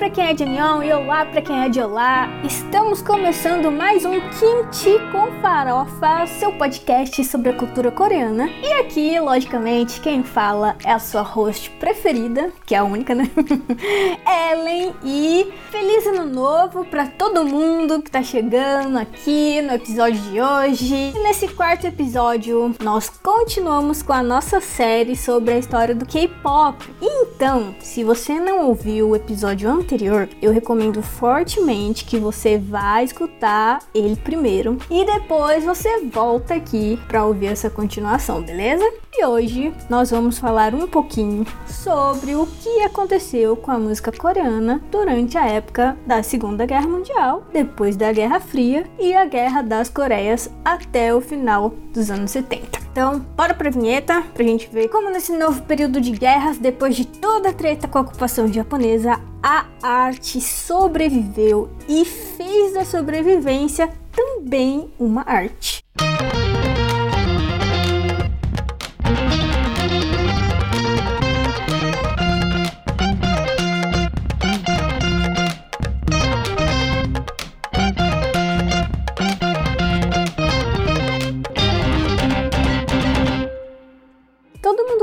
[0.00, 2.26] para quem é de Nyon e olá para quem é de Olá.
[2.42, 8.48] Estamos começando mais um Kimchi com Farofa, seu podcast sobre a cultura coreana.
[8.62, 13.30] E aqui, logicamente, quem fala é a sua host preferida, que é a única, né?
[14.50, 14.94] Ellen.
[15.04, 21.12] E feliz ano novo para todo mundo que tá chegando aqui no episódio de hoje.
[21.14, 26.88] E nesse quarto episódio, nós continuamos com a nossa série sobre a história do K-pop.
[27.02, 29.89] Então, se você não ouviu o episódio anterior,
[30.40, 37.24] eu recomendo fortemente que você vá escutar ele primeiro e depois você volta aqui para
[37.24, 38.84] ouvir essa continuação, beleza?
[39.12, 44.80] E hoje nós vamos falar um pouquinho sobre o que aconteceu com a música coreana
[44.92, 49.88] durante a época da Segunda Guerra Mundial, depois da Guerra Fria e a Guerra das
[49.88, 52.78] Coreias até o final dos anos 70.
[52.92, 57.06] Então, bora pra vinheta pra gente ver como nesse novo período de guerras, depois de
[57.06, 64.90] toda a treta com a ocupação japonesa, a arte sobreviveu e fez da sobrevivência também
[64.98, 65.84] uma arte.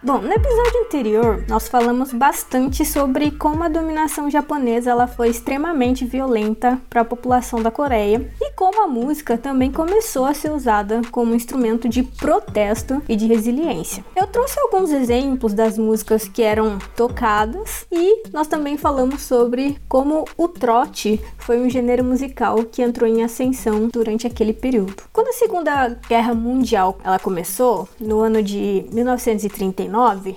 [0.00, 6.04] Bom, no episódio anterior, nós falamos bastante sobre como a dominação japonesa ela foi extremamente
[6.04, 11.02] violenta para a população da Coreia e como a música também começou a ser usada
[11.10, 14.04] como instrumento de protesto e de resiliência.
[14.14, 20.24] Eu trouxe alguns exemplos das músicas que eram tocadas e nós também falamos sobre como
[20.36, 25.02] o trote foi um gênero musical que entrou em ascensão durante aquele período.
[25.12, 29.87] Quando a Segunda Guerra Mundial ela começou, no ano de 1939,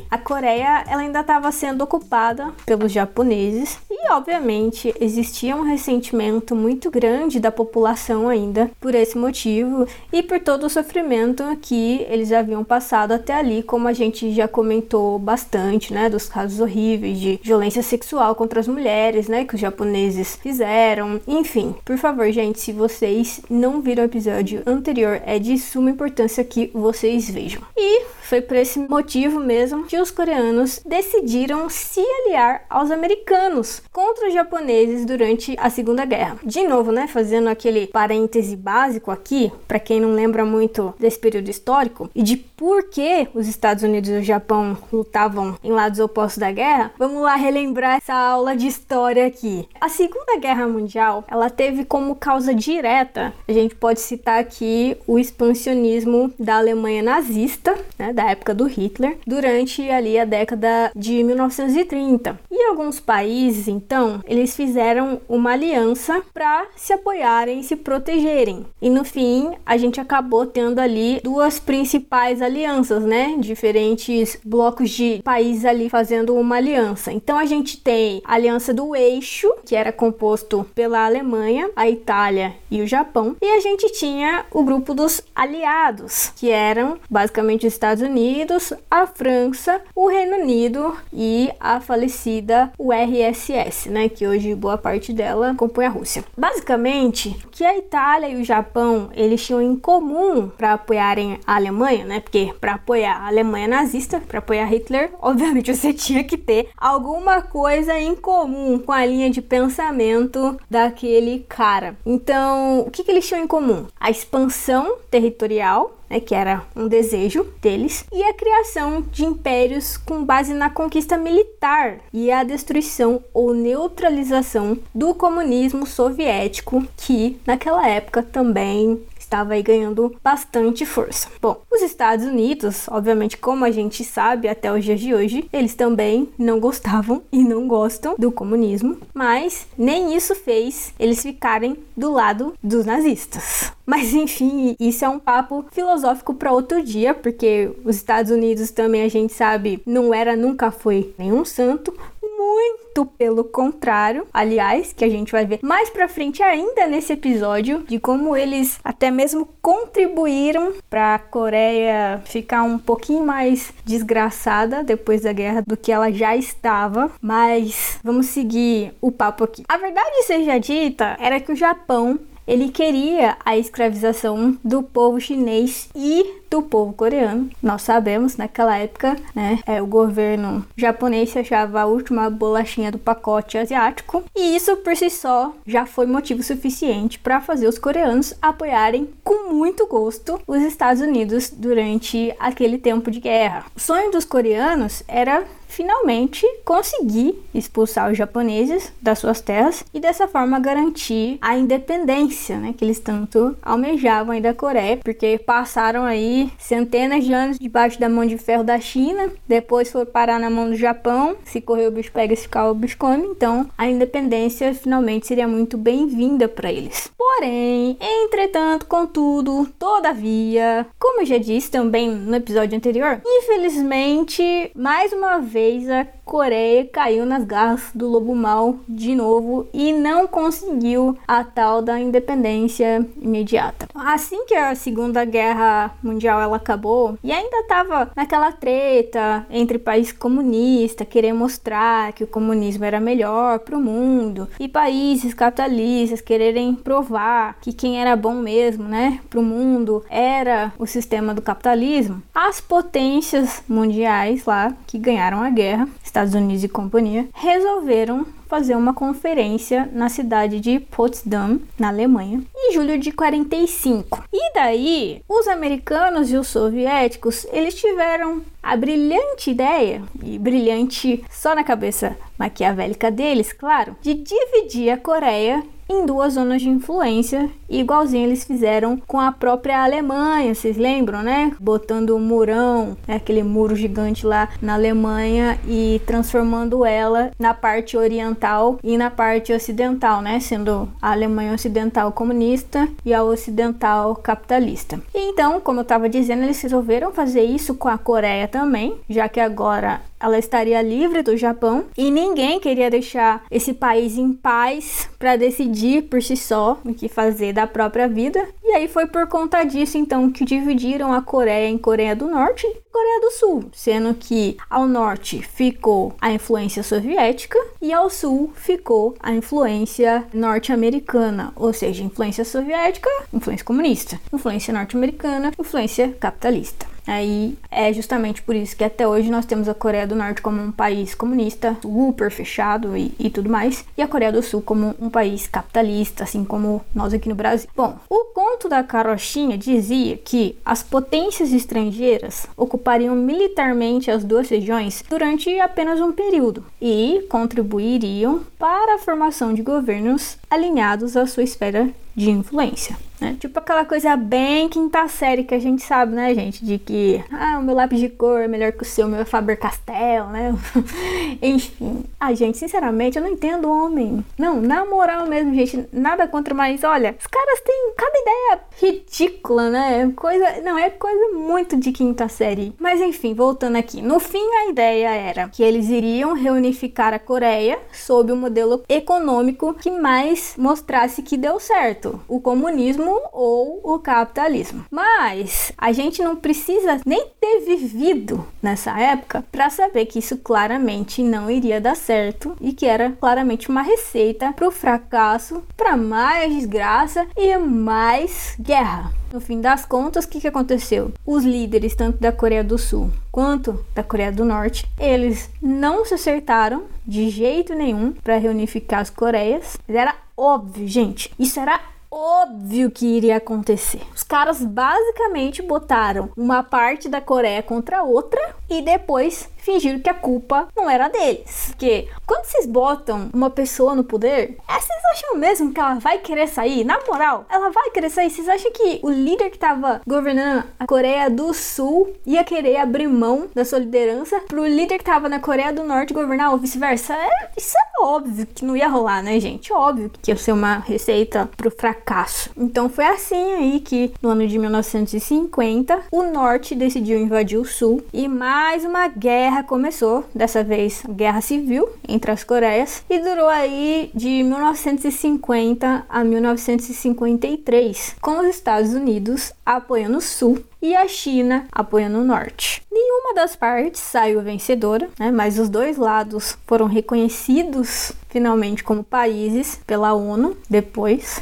[0.09, 6.89] a Coreia ela ainda estava sendo ocupada pelos japoneses e, obviamente, existia um ressentimento muito
[6.89, 12.63] grande da população ainda por esse motivo e por todo o sofrimento que eles haviam
[12.63, 17.83] passado até ali, como a gente já comentou bastante, né, dos casos horríveis de violência
[17.83, 21.19] sexual contra as mulheres, né, que os japoneses fizeram.
[21.27, 26.43] Enfim, por favor, gente, se vocês não viram o episódio anterior, é de suma importância
[26.43, 27.61] que vocês vejam.
[27.75, 34.27] E foi por esse motivo mesmo que os coreanos decidiram se aliar aos americanos contra
[34.27, 36.37] os japoneses durante a Segunda Guerra.
[36.43, 41.49] De novo, né, fazendo aquele parêntese básico aqui, para quem não lembra muito desse período
[41.49, 46.37] histórico e de por que os Estados Unidos e o Japão lutavam em lados opostos
[46.37, 49.67] da guerra, vamos lá relembrar essa aula de história aqui.
[49.79, 55.17] A Segunda Guerra Mundial, ela teve como causa direta, a gente pode citar aqui o
[55.17, 62.37] expansionismo da Alemanha nazista, né, da época do Hitler, durante ali a década de 1930.
[62.51, 68.65] E alguns países, então, eles fizeram uma aliança para se apoiarem se protegerem.
[68.81, 73.35] E no fim, a gente acabou tendo ali duas principais alianças, né?
[73.39, 77.13] Diferentes blocos de países ali fazendo uma aliança.
[77.13, 82.53] Então a gente tem a aliança do eixo, que era composto pela Alemanha, a Itália
[82.69, 87.73] e o Japão, e a gente tinha o grupo dos aliados, que eram basicamente os
[87.73, 94.79] Estados Unidos, a França, o Reino Unido e a falecida URSS, né, que hoje boa
[94.79, 96.25] parte dela compõe a Rússia.
[96.35, 101.55] Basicamente, o que a Itália e o Japão eles tinham em comum para apoiarem a
[101.55, 102.19] Alemanha, né?
[102.19, 107.43] Porque para apoiar a Alemanha nazista, para apoiar Hitler, obviamente você tinha que ter alguma
[107.43, 111.95] coisa em comum com a linha de pensamento daquele cara.
[112.03, 113.85] Então, o que, que eles tinham em comum?
[113.99, 120.25] A expansão territorial né, que era um desejo deles, e a criação de impérios com
[120.25, 128.21] base na conquista militar e a destruição ou neutralização do comunismo soviético, que naquela época
[128.21, 131.29] também estava aí ganhando bastante força.
[131.41, 135.73] Bom, os Estados Unidos, obviamente, como a gente sabe até os dias de hoje, eles
[135.73, 142.11] também não gostavam e não gostam do comunismo, mas nem isso fez eles ficarem do
[142.11, 143.71] lado dos nazistas.
[143.85, 149.03] Mas enfim, isso é um papo filosófico para outro dia, porque os Estados Unidos também
[149.03, 151.93] a gente sabe não era nunca foi nenhum santo,
[152.41, 154.27] muito pelo contrário.
[154.33, 158.79] Aliás, que a gente vai ver mais para frente ainda nesse episódio de como eles
[158.83, 165.77] até mesmo contribuíram para a Coreia ficar um pouquinho mais desgraçada depois da guerra do
[165.77, 167.11] que ela já estava.
[167.21, 169.63] Mas vamos seguir o papo aqui.
[169.69, 172.19] A verdade seja dita, era que o Japão
[172.51, 177.49] ele queria a escravização do povo chinês e do povo coreano.
[177.63, 183.57] Nós sabemos, naquela época, né, é, o governo japonês achava a última bolachinha do pacote
[183.57, 189.07] asiático, e isso por si só já foi motivo suficiente para fazer os coreanos apoiarem
[189.23, 193.63] com muito gosto os Estados Unidos durante aquele tempo de guerra.
[193.73, 200.27] O sonho dos coreanos era finalmente conseguir expulsar os japoneses das suas terras e dessa
[200.27, 206.51] forma garantir a independência, né, que eles tanto almejavam aí da Coreia, porque passaram aí
[206.59, 210.69] centenas de anos debaixo da mão de ferro da China, depois foi parar na mão
[210.69, 214.73] do Japão, se correr o bicho pega, se ficar o bicho come, então a independência
[214.73, 217.09] finalmente seria muito bem-vinda para eles.
[217.17, 225.39] Porém, entretanto, contudo, todavia, como eu já disse também no episódio anterior, infelizmente, mais uma
[225.39, 231.17] vez vez a Coreia caiu nas garras do lobo mal de novo e não conseguiu
[231.27, 233.89] a tal da independência imediata.
[233.93, 240.13] Assim que a Segunda Guerra Mundial ela acabou e ainda estava naquela treta entre países
[240.13, 246.73] comunistas querer mostrar que o comunismo era melhor para o mundo e países capitalistas quererem
[246.73, 252.23] provar que quem era bom mesmo, né, para o mundo era o sistema do capitalismo.
[252.33, 255.89] As potências mundiais lá que ganharam a guerra,
[256.20, 262.73] Estados Unidos e companhia, resolveram fazer uma conferência na cidade de Potsdam, na Alemanha, em
[262.73, 264.23] julho de 45.
[264.31, 271.55] E daí, os americanos e os soviéticos, eles tiveram a brilhante ideia, e brilhante só
[271.55, 278.25] na cabeça maquiavélica deles, claro, de dividir a Coreia em duas zonas de influência, igualzinho
[278.25, 281.51] eles fizeram com a própria Alemanha, vocês lembram, né?
[281.59, 283.15] Botando um murão, né?
[283.15, 289.51] aquele muro gigante lá na Alemanha e transformando ela na parte oriental e na parte
[289.51, 290.39] ocidental, né?
[290.39, 295.01] Sendo a Alemanha ocidental comunista e a ocidental capitalista.
[295.13, 299.27] E então, como eu estava dizendo, eles resolveram fazer isso com a Coreia também, já
[299.27, 305.09] que agora ela estaria livre do Japão e ninguém queria deixar esse país em paz
[305.21, 308.43] para decidir por si só o que fazer da própria vida.
[308.63, 312.65] E aí foi por conta disso então que dividiram a Coreia em Coreia do Norte
[312.65, 318.51] e Coreia do Sul, sendo que ao norte ficou a influência soviética e ao sul
[318.55, 326.87] ficou a influência norte-americana, ou seja, influência soviética, influência comunista, influência norte-americana, influência capitalista.
[327.05, 330.61] Aí é justamente por isso que até hoje nós temos a Coreia do Norte como
[330.61, 334.95] um país comunista, super fechado e, e tudo mais, e a Coreia do Sul como
[334.99, 337.69] um país capitalista, assim como nós aqui no Brasil.
[337.75, 345.03] Bom, o conto da carochinha dizia que as potências estrangeiras ocupariam militarmente as duas regiões
[345.09, 351.89] durante apenas um período e contribuiriam para a formação de governos alinhados à sua esfera
[352.15, 352.97] de influência.
[353.21, 353.37] Né?
[353.39, 356.65] Tipo aquela coisa bem quinta série que a gente sabe, né, gente?
[356.65, 359.25] De que, ah, o meu lápis de cor é melhor que o seu, meu é
[359.25, 360.55] Faber-Castell, né?
[361.39, 362.03] Enfim.
[362.19, 364.25] Ah, gente, sinceramente, eu não entendo homem.
[364.35, 369.69] Não, na moral mesmo, gente, nada contra, mas olha, os caras têm cada ideia ridícula,
[369.69, 370.11] né?
[370.15, 372.73] Coisa, não, é coisa muito de quinta série.
[372.79, 374.01] Mas enfim, voltando aqui.
[374.01, 378.83] No fim, a ideia era que eles iriam reunificar a Coreia sob o um modelo
[378.89, 382.00] econômico que mais mostrasse que deu certo.
[382.27, 384.85] O comunismo ou o capitalismo.
[384.89, 391.21] Mas a gente não precisa nem ter vivido nessa época para saber que isso claramente
[391.23, 396.53] não iria dar certo e que era claramente uma receita para o fracasso, para mais
[396.53, 399.11] desgraça e mais guerra.
[399.31, 401.13] No fim das contas, o que, que aconteceu?
[401.25, 406.15] Os líderes, tanto da Coreia do Sul quanto da Coreia do Norte, eles não se
[406.15, 409.77] acertaram de jeito nenhum para reunificar as Coreias.
[409.87, 411.79] Era óbvio, gente, isso era
[412.11, 414.01] óbvio que iria acontecer.
[414.13, 420.09] Os caras basicamente botaram uma parte da Coreia contra a outra e depois fingiram que
[420.09, 421.67] a culpa não era deles.
[421.69, 426.17] Porque quando vocês botam uma pessoa no poder, é, vocês acham mesmo que ela vai
[426.19, 426.83] querer sair?
[426.83, 428.29] Na moral, ela vai querer sair?
[428.29, 433.07] Vocês acham que o líder que tava governando a Coreia do Sul ia querer abrir
[433.07, 437.13] mão da sua liderança pro líder que tava na Coreia do Norte governar ou vice-versa?
[437.13, 439.71] É, isso é óbvio que não ia rolar, né, gente?
[439.71, 442.49] Óbvio que ia ser uma receita pro fracasso.
[442.57, 448.03] Então foi assim aí que no ano de 1950 o Norte decidiu invadir o Sul
[448.11, 453.49] e mais uma guerra guerra começou, dessa vez guerra civil entre as Coreias, e durou
[453.49, 461.65] aí de 1950 a 1953, com os Estados Unidos apoiando o Sul e a China
[461.69, 462.81] apoiando o Norte.
[462.89, 469.81] Nenhuma das partes saiu vencedora, né, mas os dois lados foram reconhecidos finalmente como países
[469.85, 471.41] pela ONU depois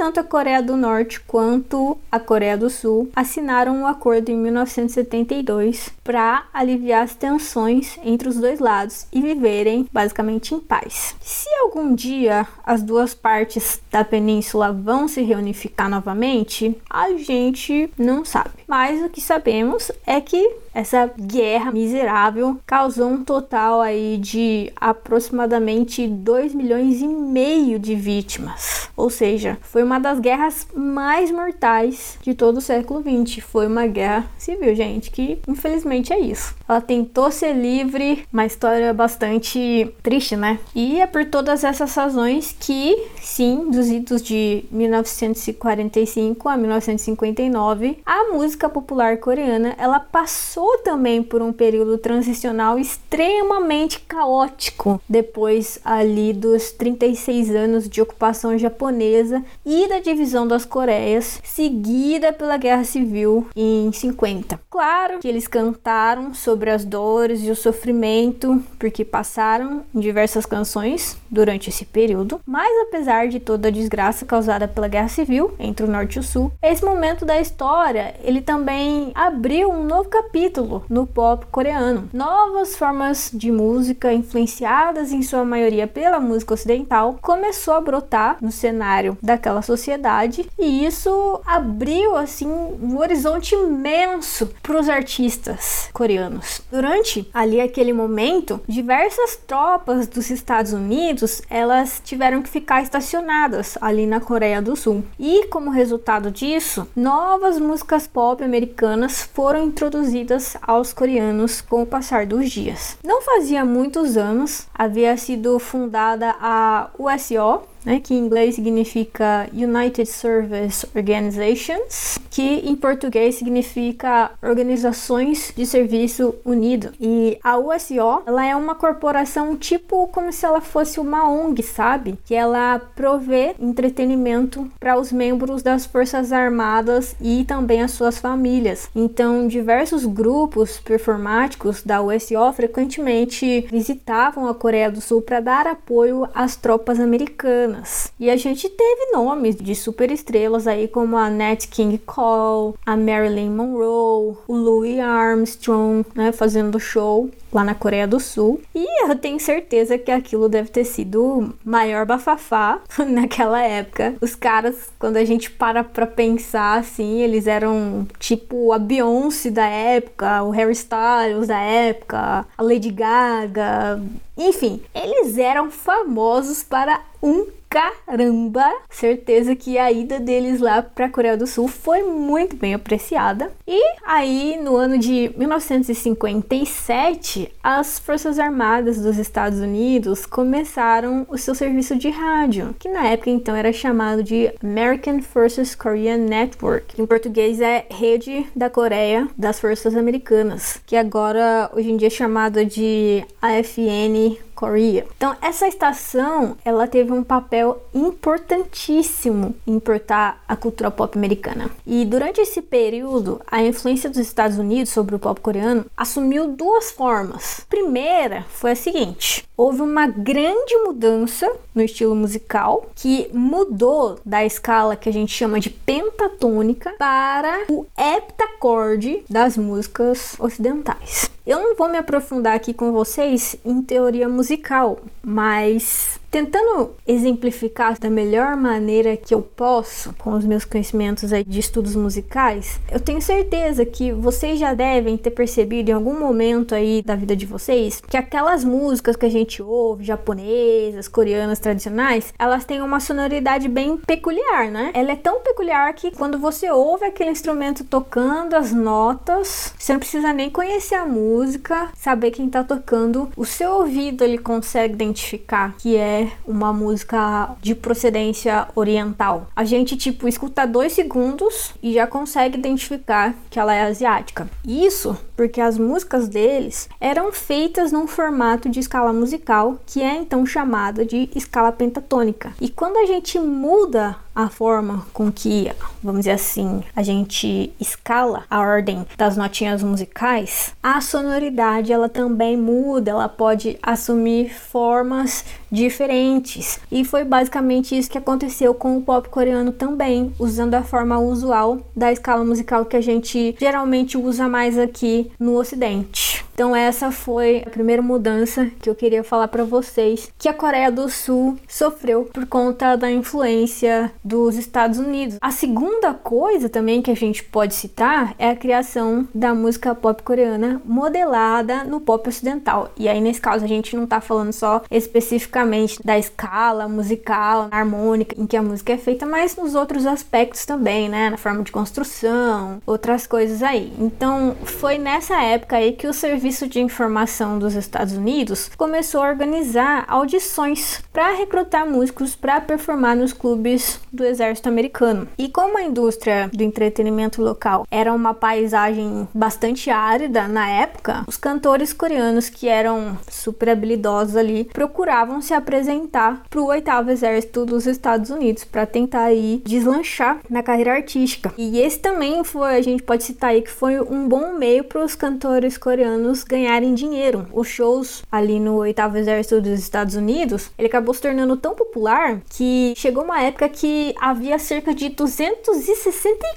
[0.00, 5.90] tanto a Coreia do Norte quanto a Coreia do Sul assinaram um acordo em 1972
[6.02, 11.14] para aliviar as tensões entre os dois lados e viverem basicamente em paz.
[11.20, 18.24] Se algum dia as duas partes da península vão se reunificar novamente, a gente não
[18.24, 18.52] sabe.
[18.66, 26.06] Mas o que sabemos é que essa guerra miserável causou um total aí de aproximadamente
[26.06, 28.88] 2 milhões e meio de vítimas.
[28.96, 33.42] Ou seja, foi uma das guerras mais mortais de todo o século XX.
[33.42, 36.54] Foi uma guerra civil, gente, que infelizmente é isso.
[36.68, 40.58] Ela tentou ser livre, uma história bastante triste, né?
[40.74, 48.32] E é por todas essas razões que, sim, dos idos de 1945 a 1959, a
[48.32, 56.70] música popular coreana, ela passou também por um período transicional extremamente caótico depois ali dos
[56.72, 59.42] 36 anos de ocupação japonesa
[59.80, 64.60] e da divisão das Coreias, seguida pela Guerra Civil em 50.
[64.68, 71.16] Claro que eles cantaram sobre as dores e o sofrimento, porque passaram em diversas canções
[71.30, 75.90] durante esse período, mas apesar de toda a desgraça causada pela Guerra Civil entre o
[75.90, 81.06] Norte e o Sul, esse momento da história, ele também abriu um novo capítulo no
[81.06, 82.10] pop coreano.
[82.12, 88.52] Novas formas de música influenciadas em sua maioria pela música ocidental começou a brotar no
[88.52, 96.60] cenário daquela sociedade e isso abriu assim um horizonte imenso para os artistas coreanos.
[96.70, 104.06] Durante ali aquele momento, diversas tropas dos Estados Unidos elas tiveram que ficar estacionadas ali
[104.06, 110.92] na Coreia do Sul e como resultado disso, novas músicas pop americanas foram introduzidas aos
[110.92, 112.96] coreanos com o passar dos dias.
[113.04, 120.06] Não fazia muitos anos havia sido fundada a USO, né, que em inglês significa United
[120.06, 126.92] Service Organizations, que em português significa Organizações de Serviço Unido.
[127.00, 132.18] E a USO, ela é uma corporação tipo como se ela fosse uma ONG, sabe?
[132.24, 138.88] Que ela provê entretenimento para os membros das Forças Armadas e também as suas famílias.
[138.94, 146.28] Então, diversos grupos performáticos da USO frequentemente visitavam a Coreia do Sul para dar apoio
[146.34, 148.12] às tropas americanas americanas.
[148.18, 153.50] E a gente teve nomes de superestrelas aí como a Nat King Cole, a Marilyn
[153.50, 158.60] Monroe, o Louis Armstrong, né, fazendo show lá na Coreia do Sul.
[158.74, 164.14] E eu tenho certeza que aquilo deve ter sido o maior bafafá naquela época.
[164.20, 169.66] Os caras, quando a gente para pra pensar assim, eles eram tipo a Beyoncé da
[169.66, 174.00] época, o Harry Styles da época, a Lady Gaga.
[174.36, 178.68] Enfim, eles eram famosos para um caramba!
[178.90, 183.52] Certeza que a ida deles lá para a Coreia do Sul foi muito bem apreciada.
[183.66, 191.54] E aí, no ano de 1957, as Forças Armadas dos Estados Unidos começaram o seu
[191.54, 197.06] serviço de rádio, que na época então era chamado de American Forces Korean Network, em
[197.06, 202.64] português é Rede da Coreia das Forças Americanas, que agora hoje em dia é chamada
[202.64, 205.06] de AFN Korea.
[205.16, 211.70] Então, essa estação, ela teve um papel importantíssimo em importar a cultura pop americana.
[211.86, 216.90] E durante esse período, a influência dos Estados Unidos sobre o pop coreano assumiu duas
[216.90, 217.64] formas.
[217.70, 224.94] Primeira foi a seguinte: houve uma grande mudança no estilo musical que mudou da escala
[224.94, 231.30] que a gente chama de pentatônica para o heptacorde das músicas ocidentais.
[231.46, 238.08] Eu não vou me aprofundar aqui com vocês em teoria musical, mas Tentando exemplificar da
[238.08, 243.84] melhor maneira que eu posso com os meus conhecimentos de estudos musicais, eu tenho certeza
[243.84, 248.16] que vocês já devem ter percebido em algum momento aí da vida de vocês que
[248.16, 254.70] aquelas músicas que a gente ouve, japonesas, coreanas tradicionais, elas têm uma sonoridade bem peculiar,
[254.70, 254.92] né?
[254.94, 259.98] Ela é tão peculiar que quando você ouve aquele instrumento tocando as notas, você não
[259.98, 265.74] precisa nem conhecer a música, saber quem tá tocando, o seu ouvido ele consegue identificar
[265.76, 269.48] que é uma música de procedência oriental.
[269.54, 274.48] A gente, tipo, escuta dois segundos e já consegue identificar que ela é asiática.
[274.66, 280.44] Isso porque as músicas deles eram feitas num formato de escala musical que é então
[280.44, 282.52] chamada de escala pentatônica.
[282.60, 285.70] E quando a gente muda a forma com que,
[286.02, 292.56] vamos dizer assim, a gente escala a ordem das notinhas musicais, a sonoridade ela também
[292.56, 296.80] muda, ela pode assumir formas diferentes.
[296.90, 301.80] E foi basicamente isso que aconteceu com o pop coreano também, usando a forma usual
[301.94, 306.44] da escala musical que a gente geralmente usa mais aqui no ocidente.
[306.60, 310.92] Então essa foi a primeira mudança que eu queria falar para vocês, que a Coreia
[310.92, 315.38] do Sul sofreu por conta da influência dos Estados Unidos.
[315.40, 320.22] A segunda coisa também que a gente pode citar é a criação da música pop
[320.22, 322.92] coreana modelada no pop ocidental.
[322.94, 328.34] E aí nesse caso a gente não tá falando só especificamente da escala musical, harmônica
[328.38, 331.72] em que a música é feita, mas nos outros aspectos também, né, na forma de
[331.72, 333.92] construção, outras coisas aí.
[333.98, 339.28] Então foi nessa época aí que o serviço de Informação dos Estados Unidos começou a
[339.28, 345.28] organizar audições para recrutar músicos para performar nos clubes do exército americano.
[345.38, 351.36] E como a indústria do entretenimento local era uma paisagem bastante árida na época, os
[351.36, 357.86] cantores coreanos que eram super habilidosos ali procuravam se apresentar para o oitavo exército dos
[357.86, 361.52] Estados Unidos para tentar aí deslanchar na carreira artística.
[361.58, 365.00] E esse também foi, a gente pode citar aí que foi um bom meio para
[365.10, 367.46] os cantores coreanos ganharem dinheiro.
[367.52, 372.40] Os shows ali no oitavo exército dos Estados Unidos, ele acabou se tornando tão popular
[372.48, 376.48] que chegou uma época que havia cerca de 264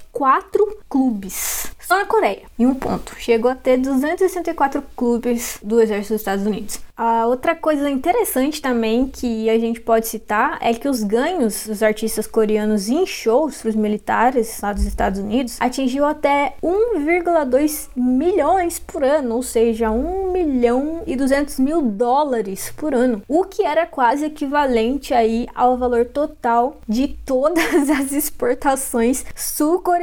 [0.88, 3.14] clubes só na Coreia, em um ponto.
[3.18, 6.80] Chegou a ter 264 clubes do exército dos Estados Unidos.
[6.96, 11.82] A outra coisa interessante também que a gente pode citar é que os ganhos dos
[11.82, 18.78] artistas coreanos em shows para os militares lá dos Estados Unidos atingiu até 1,2 milhões
[18.78, 23.88] por ano, ou seja, 1 milhão e 200 mil dólares por ano, o que era
[23.88, 30.03] quase equivalente aí ao valor total de todas as exportações sul-coreanas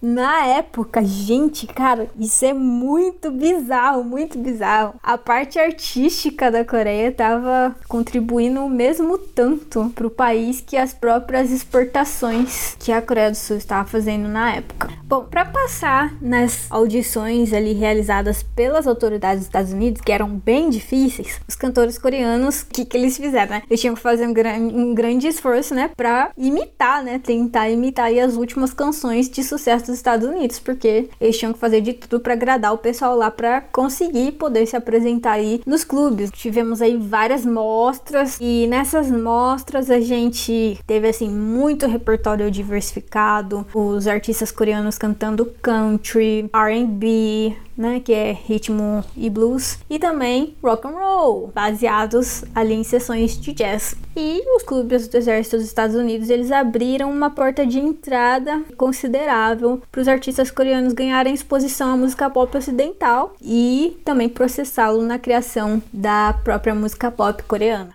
[0.00, 1.04] na época.
[1.04, 4.94] Gente, cara, isso é muito bizarro, muito bizarro.
[5.02, 10.92] A parte artística da Coreia estava contribuindo o mesmo tanto para o país que as
[10.92, 14.88] próprias exportações que a Coreia do Sul estava fazendo na época.
[15.04, 20.70] Bom, para passar nas audições ali realizadas pelas autoridades dos Estados Unidos, que eram bem
[20.70, 23.62] difíceis, os cantores coreanos, o que, que eles fizeram, né?
[23.68, 28.12] Eles tinham que fazer um, gran um grande esforço, né, para imitar, né, tentar imitar
[28.18, 31.92] as últimas canções canções de sucesso dos Estados Unidos, porque eles tinham que fazer de
[31.92, 36.30] tudo para agradar o pessoal lá para conseguir poder se apresentar aí nos clubes.
[36.30, 44.06] Tivemos aí várias mostras e nessas mostras a gente teve assim muito repertório diversificado, os
[44.06, 50.92] artistas coreanos cantando country, R&B, né, que é ritmo e blues, e também rock and
[50.92, 53.96] roll, baseados ali em sessões de jazz.
[54.16, 59.82] E os clubes do exército dos Estados Unidos, eles abriram uma porta de entrada considerável
[59.90, 65.82] para os artistas coreanos ganharem exposição à música pop ocidental e também processá-lo na criação
[65.92, 67.90] da própria música pop coreana.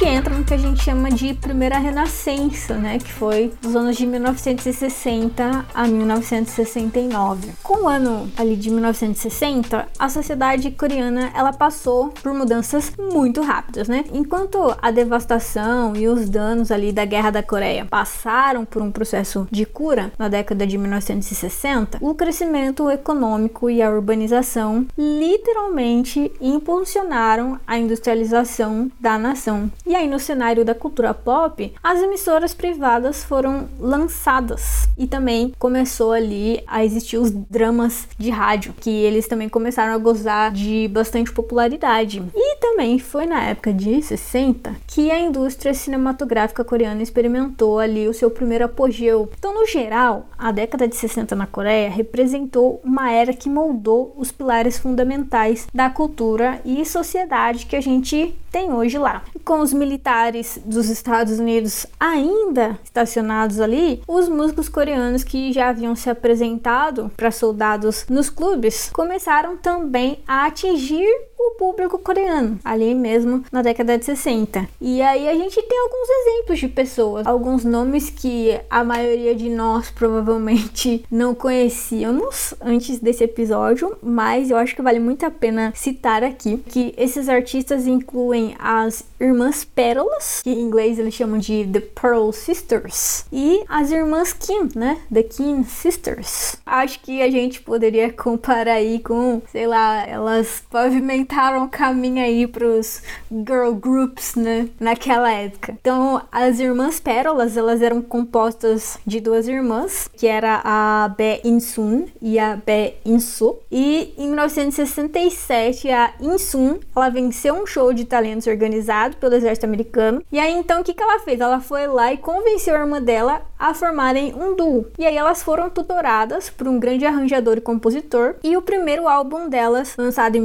[0.00, 3.96] Gente entra no que a gente chama de primeira renascença, né, que foi dos anos
[3.96, 7.50] de 1960 a 1969.
[7.62, 13.88] Com o ano ali de 1960, a sociedade coreana ela passou por mudanças muito rápidas,
[13.88, 14.04] né?
[14.12, 19.46] Enquanto a devastação e os danos ali da Guerra da Coreia passaram por um processo
[19.50, 27.76] de cura na década de 1960, o crescimento econômico e a urbanização literalmente impulsionaram a
[27.76, 34.88] industrialização da nação e aí, no cenário da cultura pop, as emissoras privadas foram lançadas
[34.96, 39.98] e também começou ali a existir os dramas de rádio, que eles também começaram a
[39.98, 42.22] gozar de bastante popularidade.
[42.32, 48.14] E também foi na época de 60 que a indústria cinematográfica coreana experimentou ali o
[48.14, 49.28] seu primeiro apogeu.
[49.36, 54.30] Então, no geral, a década de 60 na Coreia representou uma era que moldou os
[54.30, 59.22] pilares fundamentais da cultura e sociedade que a gente tem hoje lá.
[59.44, 65.94] Com os militares dos Estados Unidos ainda estacionados ali, os músicos coreanos que já haviam
[65.94, 71.08] se apresentado para soldados nos clubes começaram também a atingir
[71.48, 74.68] o público coreano, ali mesmo na década de 60.
[74.80, 79.48] E aí a gente tem alguns exemplos de pessoas, alguns nomes que a maioria de
[79.48, 85.72] nós provavelmente não conhecíamos antes desse episódio, mas eu acho que vale muito a pena
[85.74, 91.66] citar aqui que esses artistas incluem as irmãs Pérolas, que em inglês eles chamam de
[91.66, 94.98] The Pearl Sisters, e as irmãs Kim, né?
[95.12, 96.56] The Kim Sisters.
[96.64, 102.22] Acho que a gente poderia comparar aí com, sei lá, elas pavimentaram pavimentaram o caminho
[102.22, 105.76] aí pros girl groups, né, naquela época.
[105.80, 112.06] Então, as irmãs Pérolas, elas eram compostas de duas irmãs, que era a Bae In-sun
[112.20, 113.60] e a Bae In-soo.
[113.70, 120.22] E em 1967, a In-sun, ela venceu um show de talentos organizado pelo exército americano.
[120.32, 121.40] E aí, então, o que que ela fez?
[121.40, 124.86] Ela foi lá e convenceu a irmã dela a formarem um duo.
[124.98, 128.34] E aí elas foram tutoradas por um grande arranjador e compositor.
[128.42, 130.40] E o primeiro álbum delas, lançado em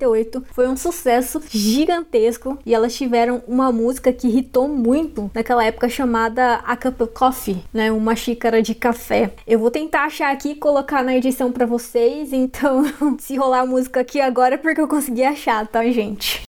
[0.00, 5.88] 1968, foi um sucesso gigantesco e elas tiveram uma música que irritou muito naquela época
[5.88, 7.92] chamada A Cup of Coffee, né?
[7.92, 9.32] Uma xícara de café.
[9.46, 12.82] Eu vou tentar achar aqui e colocar na edição para vocês, então
[13.18, 16.49] se rolar a música aqui agora é porque eu consegui achar, tá, gente?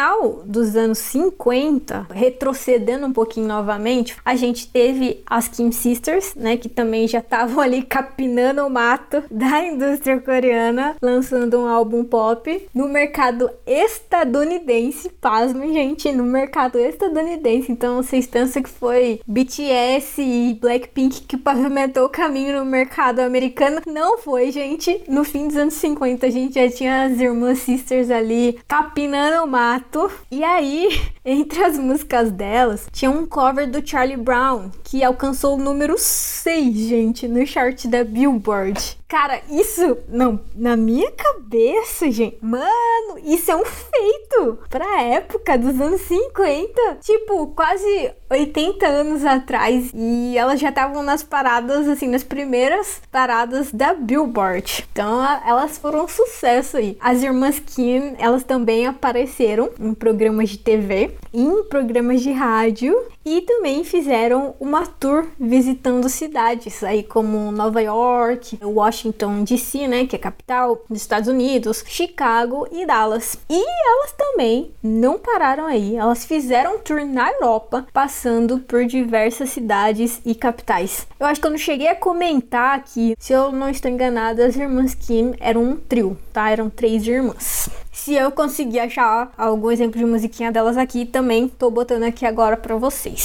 [0.00, 6.56] Final dos anos 50, retrocedendo um pouquinho novamente, a gente teve as Kim Sisters, né,
[6.56, 12.68] que também já estavam ali capinando o mato da indústria coreana, lançando um álbum pop
[12.74, 15.08] no mercado estadunidense.
[15.20, 17.70] Pasmem, gente, no mercado estadunidense.
[17.70, 23.80] Então vocês pensam que foi BTS e Blackpink que pavimentou o caminho no mercado americano?
[23.86, 25.02] Não foi, gente.
[25.08, 29.46] No fim dos anos 50, a gente já tinha as irmãs Sisters ali capinando no
[29.46, 30.10] Mato.
[30.30, 30.88] E aí,
[31.30, 36.74] entre as músicas delas, tinha um cover do Charlie Brown, que alcançou o número 6,
[36.74, 38.98] gente, no chart da Billboard.
[39.10, 45.80] Cara, isso, não, na minha cabeça, gente, mano, isso é um feito pra época dos
[45.80, 46.98] anos 50.
[47.00, 49.90] Tipo, quase 80 anos atrás.
[49.92, 54.86] E elas já estavam nas paradas, assim, nas primeiras paradas da Billboard.
[54.92, 56.96] Então, elas foram um sucesso aí.
[57.00, 62.94] As irmãs Kim, elas também apareceram em programas de TV, em programas de rádio
[63.30, 70.16] e também fizeram uma tour visitando cidades aí como Nova York, Washington DC, né, que
[70.16, 73.38] é a capital dos Estados Unidos, Chicago e Dallas.
[73.48, 79.50] E elas também não pararam aí, elas fizeram um tour na Europa, passando por diversas
[79.50, 81.06] cidades e capitais.
[81.20, 84.56] Eu acho que eu não cheguei a comentar aqui, se eu não estou enganada, as
[84.56, 86.50] irmãs Kim eram um trio, tá?
[86.50, 87.70] Eram três irmãs.
[87.92, 92.56] Se eu conseguir achar algum exemplo de musiquinha delas aqui, também tô botando aqui agora
[92.56, 93.19] para vocês.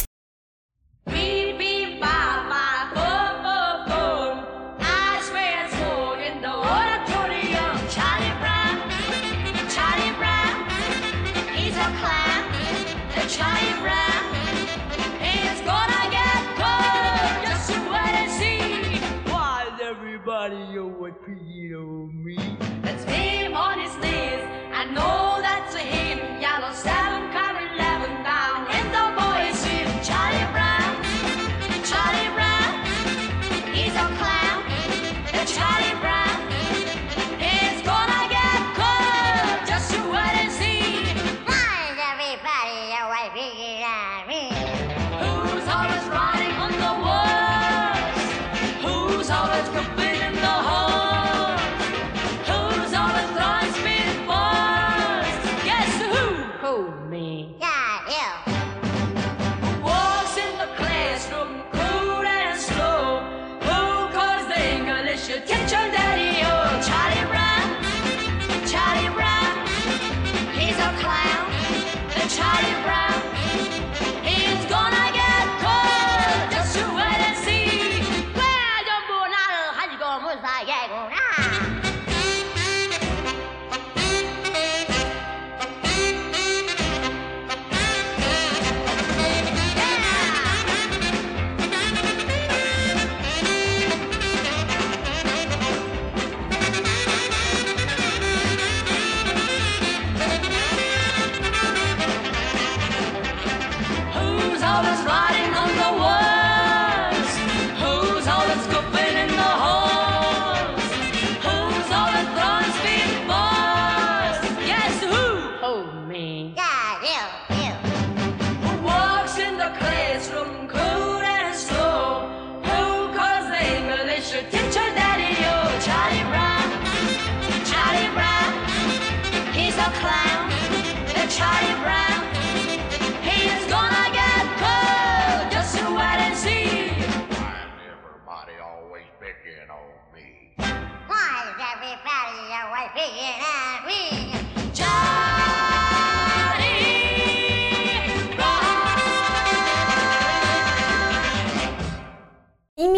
[142.93, 144.14] hear that ring.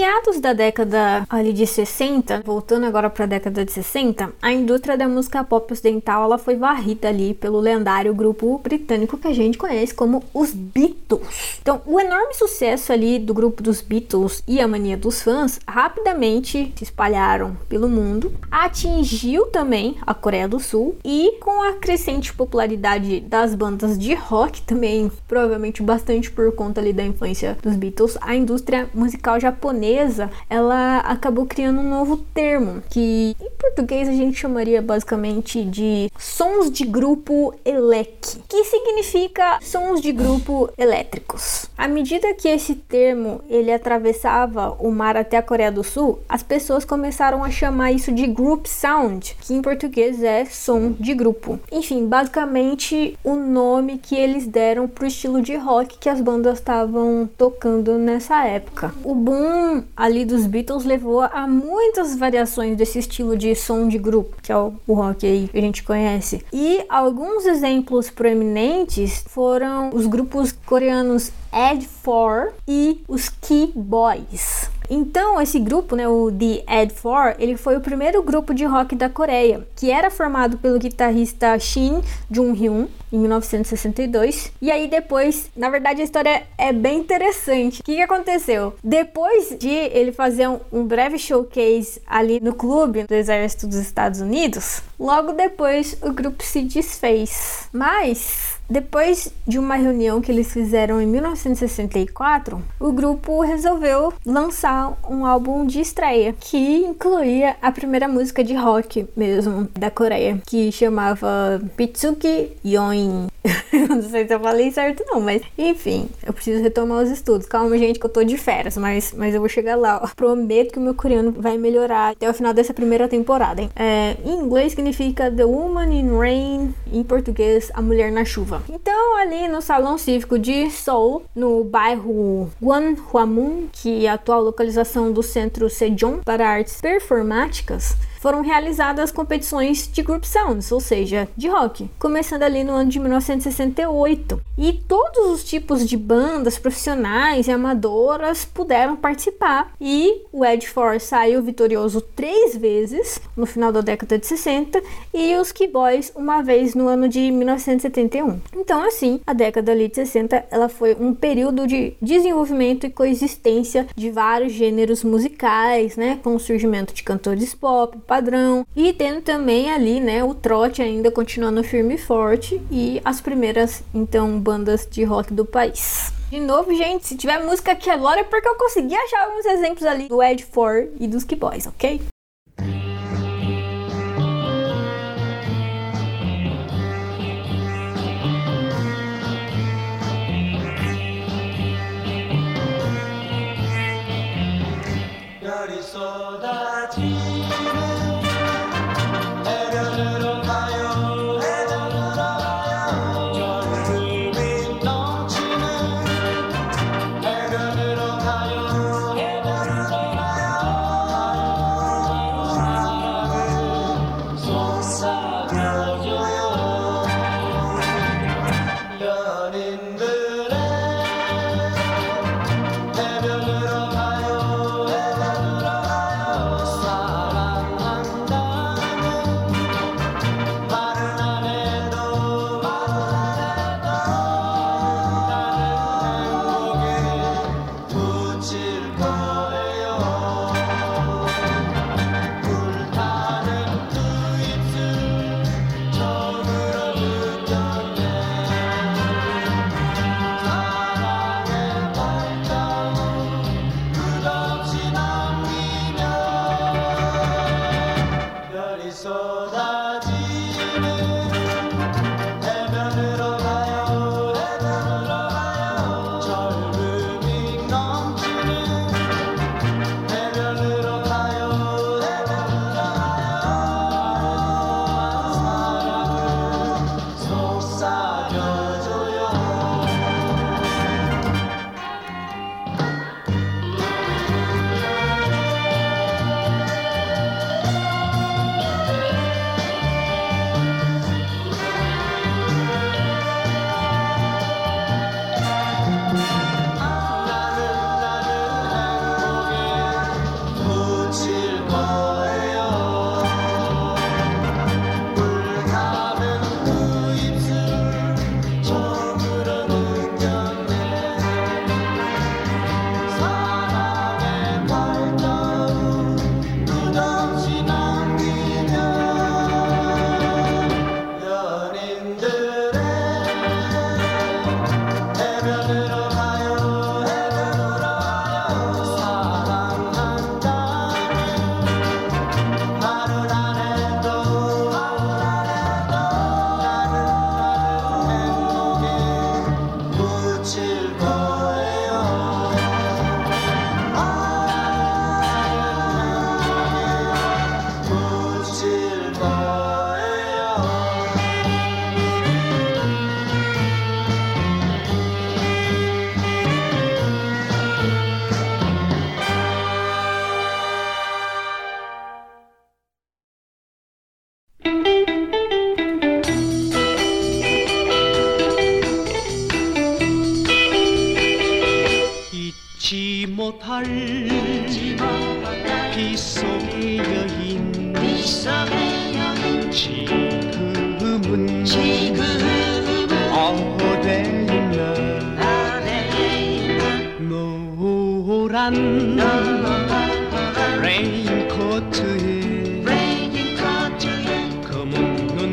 [0.07, 4.97] Meados da década ali de 60, voltando agora para a década de 60, a indústria
[4.97, 9.57] da música pop ocidental ela foi varrida ali pelo lendário grupo britânico que a gente
[9.57, 11.59] conhece como os Beatles.
[11.61, 16.71] Então, o enorme sucesso ali do grupo dos Beatles e a mania dos fãs rapidamente
[16.77, 23.19] se espalharam pelo mundo, atingiu também a Coreia do Sul e com a crescente popularidade
[23.19, 28.33] das bandas de rock também, provavelmente bastante por conta ali da influência dos Beatles, a
[28.33, 34.37] indústria musical japonesa empresa, ela acabou criando um novo termo, que em português a gente
[34.37, 41.66] chamaria basicamente de sons de grupo elec, que significa sons de grupo elétricos.
[41.77, 46.41] À medida que esse termo ele atravessava o mar até a Coreia do Sul, as
[46.41, 51.59] pessoas começaram a chamar isso de group sound, que em português é som de grupo.
[51.71, 57.29] Enfim, basicamente o nome que eles deram pro estilo de rock que as bandas estavam
[57.37, 58.91] tocando nessa época.
[59.03, 64.35] O boom ali dos Beatles levou a muitas variações desse estilo de som de grupo,
[64.41, 66.43] que é o, o rock aí que a gente conhece.
[66.51, 74.69] E alguns exemplos proeminentes foram os grupos coreanos Ed 4 e os Key Boys.
[74.89, 78.95] Então, esse grupo, né, o The Ed 4, ele foi o primeiro grupo de rock
[78.95, 84.51] da Coreia, que era formado pelo guitarrista Shin Jung-hyun em 1962.
[84.61, 87.81] E aí depois, na verdade, a história é bem interessante.
[87.81, 88.75] O que, que aconteceu?
[88.83, 94.21] Depois de ele fazer um, um breve showcase ali no clube do Exército dos Estados
[94.21, 97.67] Unidos, logo depois o grupo se desfez.
[97.73, 105.25] Mas depois de uma reunião que eles fizeram em 1964, o grupo resolveu lançar um
[105.25, 111.61] álbum de estreia que incluía a primeira música de rock mesmo da Coreia, que chamava
[111.75, 113.27] Pitsuki Yoin.
[113.89, 117.47] não sei se eu falei certo não, mas enfim, eu preciso retomar os estudos.
[117.47, 120.01] Calma, gente, que eu tô de férias, mas, mas eu vou chegar lá.
[120.03, 120.07] Ó.
[120.15, 123.69] Prometo que o meu coreano vai melhorar até o final dessa primeira temporada.
[123.75, 128.56] É, em inglês significa The Woman in Rain, em português, A Mulher na Chuva.
[128.69, 135.11] Então, ali no Salão Cívico de Seoul, no bairro Gwanhwamun, que é a atual localização
[135.11, 141.47] do Centro Sejong para Artes Performáticas, foram realizadas competições de group sounds, ou seja, de
[141.47, 144.41] rock, começando ali no ano de 1968.
[144.57, 149.73] E todos os tipos de bandas profissionais e amadoras puderam participar.
[149.79, 154.81] E o Ed Force saiu vitorioso três vezes no final da década de 60
[155.13, 158.39] e os Keyboys uma vez no ano de 1971.
[158.55, 163.87] Então, assim, a década ali de 60 ela foi um período de desenvolvimento e coexistência
[163.95, 169.71] de vários gêneros musicais, né, com o surgimento de cantores pop, padrão e tendo também
[169.71, 175.03] ali, né, o trote ainda continuando firme e forte e as primeiras então bandas de
[175.03, 176.13] rock do país.
[176.29, 179.85] De novo, gente, se tiver música aqui agora é porque eu consegui achar alguns exemplos
[179.85, 182.01] ali do Ed Four e dos Key Boys, ok?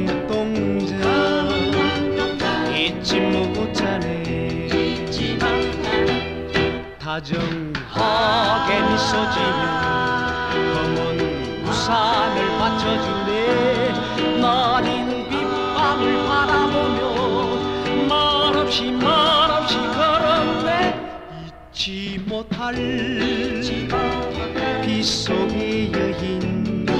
[0.06, 0.94] 눈동자
[2.74, 4.64] 잊지 못하네
[6.98, 9.62] 다정하게 미소 지며
[10.74, 10.98] 검은
[11.64, 16.98] 우산을 받쳐주네 나린 빗방울 바라보며
[18.08, 20.68] 말없이 말없이 걸었네.
[21.72, 22.74] 잊지 못할
[24.84, 26.86] 빗속의 여인.
[26.86, 26.92] 그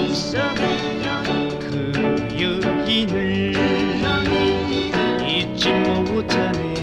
[6.14, 6.73] will turn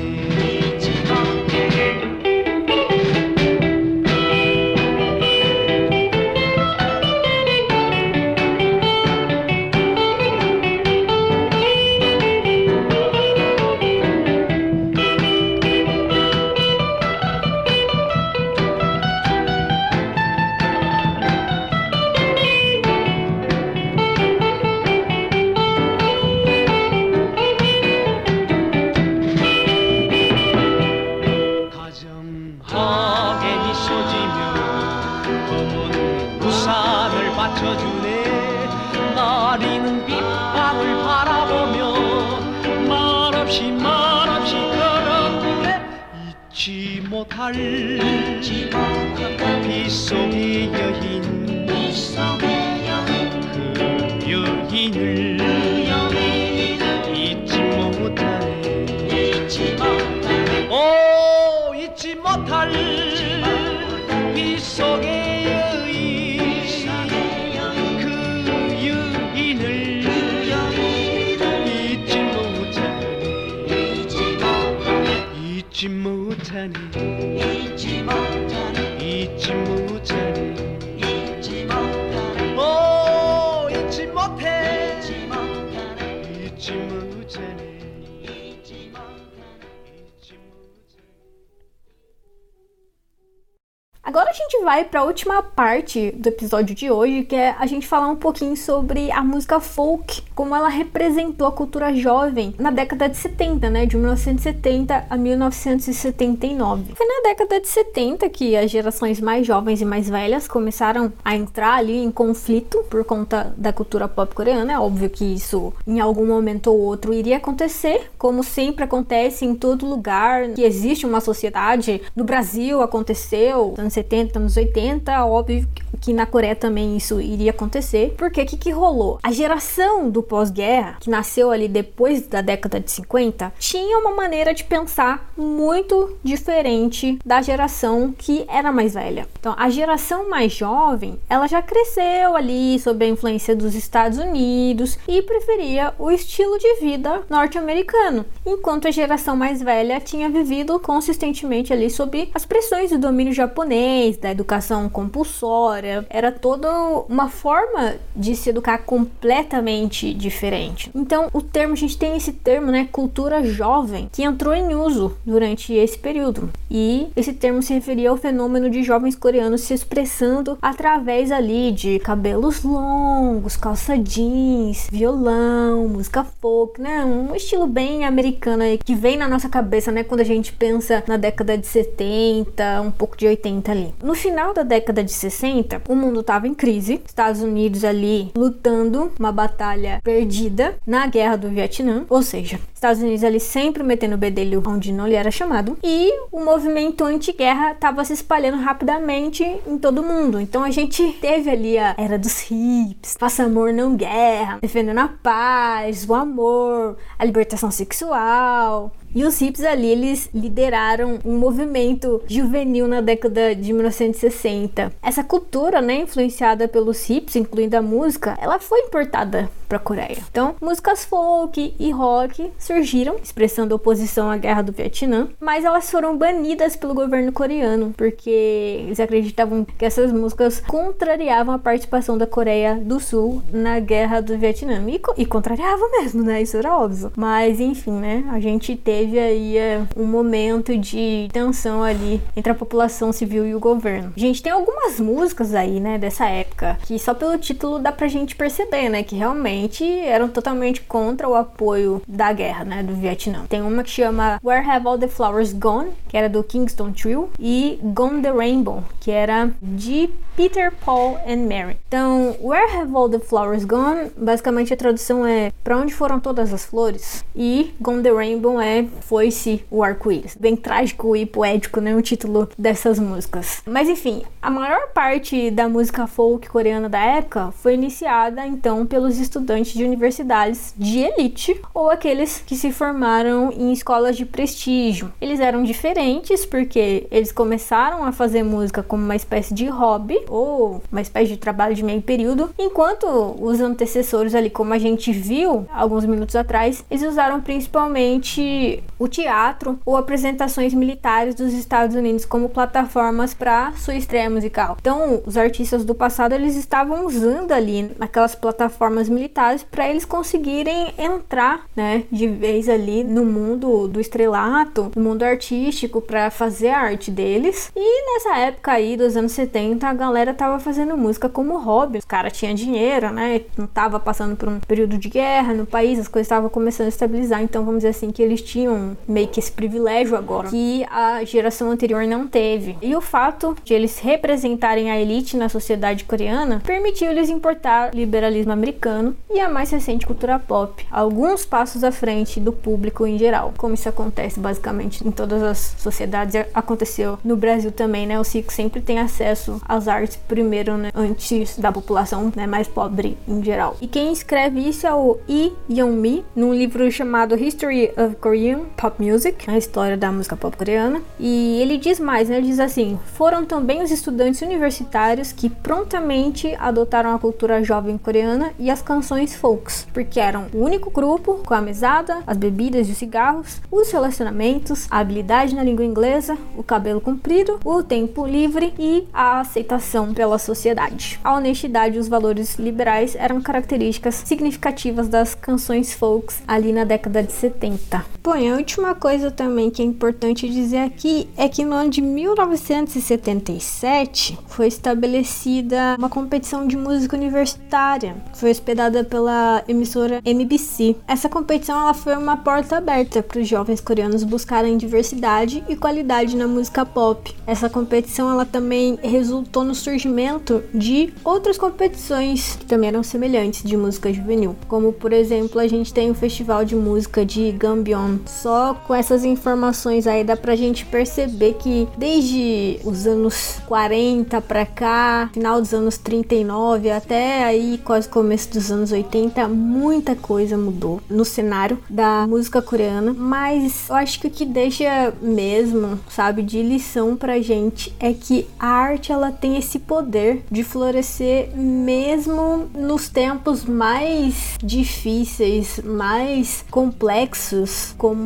[94.62, 98.08] gente vai para a última parte do episódio de hoje, que é a gente falar
[98.08, 103.16] um pouquinho sobre a música folk, como ela representou a cultura jovem na década de
[103.16, 106.96] 70, né, de 1970 a 1979.
[106.96, 111.36] Foi na década de 70 que as gerações mais jovens e mais velhas começaram a
[111.36, 114.74] entrar ali em conflito por conta da cultura pop coreana.
[114.74, 119.54] É óbvio que isso em algum momento ou outro iria acontecer, como sempre acontece em
[119.54, 122.02] todo lugar que existe uma sociedade.
[122.16, 125.68] No Brasil aconteceu, anos 70, anos 80, óbvio
[126.02, 128.16] que na Coreia também isso iria acontecer.
[128.18, 129.20] Porque o que, que rolou?
[129.22, 134.54] A geração do pós-guerra, que nasceu ali depois da década de 50, tinha uma maneira
[134.54, 139.28] de pensar muito diferente da geração que era mais velha.
[139.38, 144.98] Então, a geração mais jovem, ela já cresceu ali sob a influência dos Estados Unidos
[145.06, 151.74] e preferia o estilo de vida norte-americano, enquanto a geração mais velha tinha vivido consistentemente
[151.74, 156.06] ali sob as pressões do domínio japonês, da educação compulsória.
[156.10, 156.72] Era toda
[157.10, 160.92] uma forma de se educar completamente diferente.
[160.94, 165.18] Então, o termo, a gente tem esse termo, né, cultura jovem, que entrou em uso
[165.26, 166.50] durante esse período.
[166.70, 172.00] E esse termo se referia ao fenômeno de jovens coreanos se expressando através ali de
[172.00, 177.04] cabelos longos, calça jeans, violão, música folk, né?
[177.04, 181.04] Um estilo bem americano aí que vem na nossa cabeça, né, quando a gente pensa
[181.08, 183.94] na década de 70, um pouco de 80 ali.
[184.04, 189.12] No final da década de 60, o mundo estava em crise, Estados Unidos ali lutando
[189.20, 194.18] uma batalha perdida na guerra do Vietnã, ou seja, Estados Unidos ali sempre metendo o
[194.18, 199.78] bedelho onde não lhe era chamado, e o movimento anti-guerra estava se espalhando rapidamente em
[199.78, 200.40] todo o mundo.
[200.40, 205.08] Então a gente teve ali a era dos hips, faça amor não guerra, defendendo a
[205.08, 208.92] paz, o amor, a libertação sexual.
[209.14, 214.92] E os hips ali, eles lideraram um movimento juvenil na década de 1960.
[215.02, 220.18] Essa cultura, né, influenciada pelos hips, incluindo a música, ela foi importada para a Coreia.
[220.30, 226.18] Então, músicas folk e rock surgiram, expressando oposição à guerra do Vietnã, mas elas foram
[226.18, 232.76] banidas pelo governo coreano, porque eles acreditavam que essas músicas contrariavam a participação da Coreia
[232.76, 234.84] do Sul na guerra do Vietnã.
[234.90, 236.42] E, e contrariavam mesmo, né?
[236.42, 237.12] Isso era óbvio.
[237.16, 238.26] Mas, enfim, né?
[238.30, 243.48] A gente teve teve aí é, um momento de tensão ali entre a população civil
[243.48, 244.14] e o governo.
[244.16, 248.36] Gente, tem algumas músicas aí, né, dessa época, que só pelo título dá pra gente
[248.36, 253.46] perceber, né, que realmente eram totalmente contra o apoio da guerra, né, do Vietnã.
[253.50, 257.30] Tem uma que chama Where Have All the Flowers Gone, que era do Kingston Trio,
[257.40, 261.78] e Gone the Rainbow, que era de Peter, Paul and Mary.
[261.88, 264.12] Então, Where Have All the Flowers Gone?
[264.16, 267.24] Basicamente a tradução é Para onde foram todas as flores?
[267.36, 270.36] E Gone the Rainbow é Foi-se o arco-íris.
[270.40, 271.96] Bem trágico e poético, né?
[271.96, 273.62] O título dessas músicas.
[273.66, 279.20] Mas enfim, a maior parte da música folk coreana da época foi iniciada então pelos
[279.20, 285.12] estudantes de universidades de elite ou aqueles que se formaram em escolas de prestígio.
[285.22, 290.82] Eles eram diferentes porque eles começaram a fazer música como uma espécie de hobby ou
[290.92, 293.06] uma espécie de trabalho de meio período, enquanto
[293.40, 299.80] os antecessores ali, como a gente viu alguns minutos atrás, eles usaram principalmente o teatro
[299.86, 304.78] ou apresentações militares dos Estados Unidos como plataformas para sua estreia musical.
[304.80, 310.94] Então, os artistas do passado eles estavam usando ali aquelas plataformas militares para eles conseguirem
[310.98, 316.80] entrar, né, de vez ali no mundo do estrelato, no mundo artístico para fazer a
[316.80, 317.72] arte deles.
[317.76, 322.00] E nessa época aí dos anos 70, a galera tava fazendo música como hobby.
[322.00, 323.42] Os caras tinham dinheiro, né?
[323.58, 326.90] Não tava passando por um período de guerra no país, as coisas estavam começando a
[326.90, 327.42] estabilizar.
[327.42, 328.71] Então, vamos dizer assim, que eles tinham
[329.08, 332.78] meio que esse privilégio agora que a geração anterior não teve.
[332.82, 339.16] E o fato de eles representarem a elite na sociedade coreana permitiu-lhes importar liberalismo americano
[339.30, 343.54] e a mais recente cultura pop, alguns passos à frente do público em geral.
[343.58, 348.20] Como isso acontece basicamente em todas as sociedades, aconteceu no Brasil também, né?
[348.20, 353.18] O Cico sempre tem acesso às artes primeiro, né, antes da população né, mais pobre
[353.28, 353.78] em geral.
[353.82, 359.02] E quem escreve isso é o Lee Young-mi, num livro chamado History of Korean Pop
[359.04, 361.02] Music, a história da música pop coreana.
[361.20, 366.56] E ele diz mais, né, ele diz assim: foram também os estudantes universitários que prontamente
[366.60, 371.54] adotaram a cultura jovem coreana e as canções folks, porque eram o único grupo com
[371.54, 376.64] a mesada, as bebidas e os cigarros, os relacionamentos, a habilidade na língua inglesa, o
[376.64, 381.20] cabelo comprido, o tempo livre e a aceitação pela sociedade.
[381.24, 387.24] A honestidade e os valores liberais eram características significativas das canções folks ali na década
[387.24, 388.06] de 70.
[388.24, 392.02] Bom, a última coisa também que é importante dizer aqui é que no ano de
[392.02, 398.18] 1977 foi estabelecida uma competição de música universitária.
[398.34, 400.96] Foi hospedada pela emissora MBC.
[401.08, 406.36] Essa competição ela foi uma porta aberta para os jovens coreanos buscarem diversidade e qualidade
[406.36, 407.34] na música pop.
[407.48, 413.78] Essa competição ela também resultou no surgimento de outras competições que também eram semelhantes de
[413.78, 418.18] música juvenil, como por exemplo a gente tem o festival de música de Gambion.
[418.42, 424.66] Só com essas informações aí dá pra gente perceber que desde os anos 40 para
[424.66, 431.00] cá, final dos anos 39 até aí quase começo dos anos 80, muita coisa mudou
[431.08, 436.64] no cenário da música coreana, mas eu acho que o que deixa mesmo, sabe, de
[436.64, 443.08] lição pra gente é que a arte ela tem esse poder de florescer mesmo nos
[443.08, 448.21] tempos mais difíceis, mais complexos, como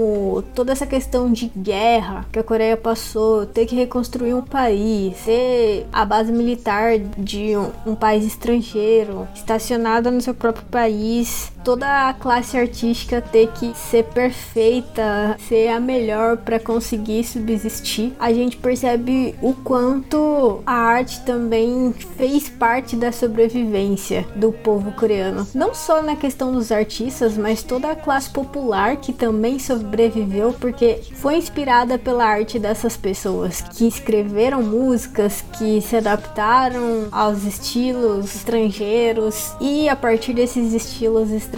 [0.54, 5.86] toda essa questão de guerra que a Coreia passou, ter que reconstruir um país, ser
[5.92, 12.14] a base militar de um, um país estrangeiro, estacionada no seu próprio país, toda a
[12.14, 19.34] classe artística ter que ser perfeita, ser a melhor para conseguir subsistir, a gente percebe
[19.42, 25.48] o quanto a arte também fez parte da sobrevivência do povo coreano.
[25.56, 31.02] Não só na questão dos artistas, mas toda a classe popular que também sobreviveu porque
[31.16, 39.56] foi inspirada pela arte dessas pessoas que escreveram músicas, que se adaptaram aos estilos estrangeiros
[39.60, 41.55] e a partir desses estilos estrangeiros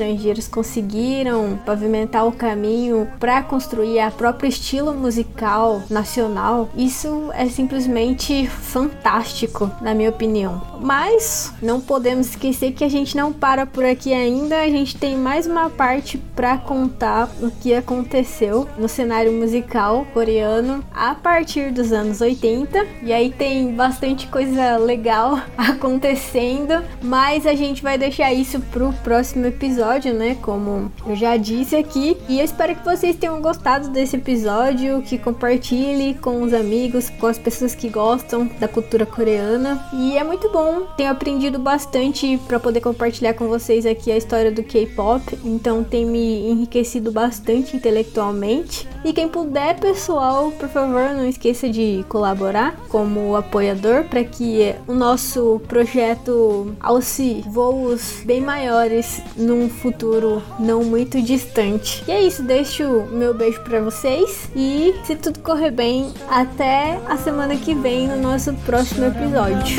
[0.48, 6.70] conseguiram pavimentar o caminho para construir a própria estilo musical nacional.
[6.76, 10.62] Isso é simplesmente fantástico, na minha opinião.
[10.80, 15.16] Mas não podemos esquecer que a gente não para por aqui ainda, a gente tem
[15.16, 21.92] mais uma parte para contar o que aconteceu no cenário musical coreano a partir dos
[21.92, 22.86] anos 80.
[23.04, 29.46] E aí tem bastante coisa legal acontecendo, mas a gente vai deixar isso pro próximo
[29.46, 30.38] episódio, né?
[30.42, 32.18] Como eu já disse aqui.
[32.30, 37.28] E eu espero que vocês tenham gostado desse episódio, que compartilhe com os amigos, com
[37.28, 39.88] as pessoas que gostam da cultura coreana.
[39.94, 44.52] E é muito bom, tenho aprendido bastante para poder compartilhar com vocês aqui a história
[44.52, 48.88] do K-pop, então tem me enriquecido bastante intelectualmente intelectualmente.
[49.04, 54.94] E quem puder, pessoal, por favor, não esqueça de colaborar como apoiador para que o
[54.94, 62.04] nosso projeto alce voos bem maiores num futuro não muito distante.
[62.08, 67.18] E é isso, deixo meu beijo para vocês e se tudo correr bem, até a
[67.18, 69.78] semana que vem no nosso próximo episódio.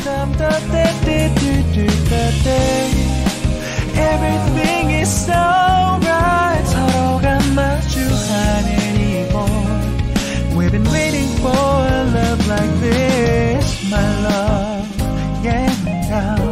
[13.90, 15.74] my love, yeah,
[16.10, 16.47] now.